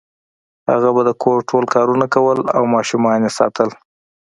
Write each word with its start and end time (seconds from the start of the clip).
هغه 0.69 0.89
به 0.95 1.01
د 1.05 1.11
کور 1.23 1.39
ټول 1.49 1.63
کارونه 1.75 2.05
کول 2.15 2.37
او 2.57 2.63
ماشومان 2.75 3.19
یې 3.25 3.31
ساتل 3.37 3.69